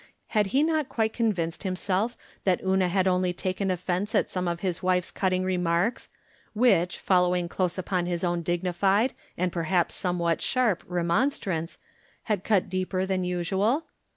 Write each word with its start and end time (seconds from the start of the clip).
Had 0.29 0.47
he 0.47 0.63
not 0.63 0.89
quite 0.89 1.13
convinced 1.13 1.61
himself 1.61 2.17
that 2.43 2.63
Una 2.63 2.87
had 2.87 3.07
only 3.07 3.33
taken 3.33 3.69
offense 3.69 4.15
at 4.15 4.31
some 4.31 4.47
of 4.47 4.61
liis 4.61 4.81
wife's 4.81 5.11
cutting 5.11 5.43
remarks, 5.43 6.09
which, 6.53 6.97
following 6.97 7.47
close 7.47 7.77
upon 7.77 8.07
his 8.07 8.23
own 8.23 8.41
dignified, 8.41 9.13
and, 9.37 9.51
perhaps, 9.51 9.93
some 9.93 10.17
what 10.17 10.41
sharp, 10.41 10.83
remonstrance, 10.87 11.77
had 12.23 12.43
cut 12.43 12.67
deeper 12.67 13.05
than 13.05 13.23
usual 13.23 13.85